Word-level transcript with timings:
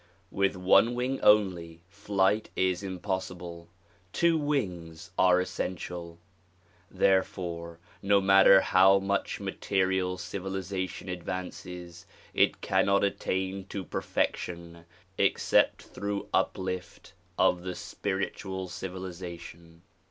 With 0.31 0.55
one 0.55 0.95
wing 0.95 1.21
only, 1.21 1.79
flight 1.87 2.49
is 2.55 2.81
impossible. 2.81 3.67
Two 4.11 4.35
wings 4.35 5.11
are 5.15 5.39
essential. 5.39 6.17
Therefore 6.89 7.77
no 8.01 8.19
matter 8.19 8.61
how 8.61 8.97
much 8.97 9.39
material 9.39 10.17
civilization 10.17 11.07
advances 11.07 12.07
it 12.33 12.61
cannot 12.61 13.03
attain 13.03 13.65
to 13.67 13.83
perfection 13.83 14.85
except 15.19 15.83
through 15.83 16.29
uplift 16.33 17.13
of 17.37 17.61
the 17.61 17.75
spiritual 17.75 18.69
civilization. 18.69 19.83